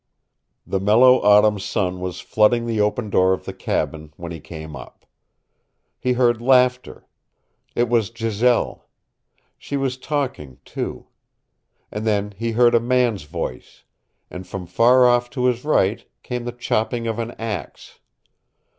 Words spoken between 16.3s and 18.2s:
the chopping of an axe.